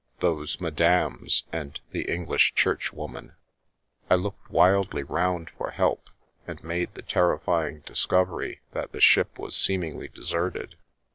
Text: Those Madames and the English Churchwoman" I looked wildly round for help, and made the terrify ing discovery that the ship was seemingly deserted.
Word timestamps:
Those 0.17 0.59
Madames 0.59 1.43
and 1.53 1.79
the 1.91 2.09
English 2.11 2.55
Churchwoman" 2.55 3.35
I 4.09 4.15
looked 4.15 4.49
wildly 4.49 5.03
round 5.03 5.51
for 5.51 5.69
help, 5.69 6.09
and 6.47 6.63
made 6.63 6.95
the 6.95 7.03
terrify 7.03 7.69
ing 7.69 7.79
discovery 7.81 8.61
that 8.71 8.93
the 8.93 8.99
ship 8.99 9.37
was 9.37 9.55
seemingly 9.55 10.07
deserted. 10.07 10.73